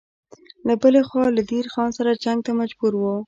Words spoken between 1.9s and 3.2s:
سره جنګ ته مجبور و.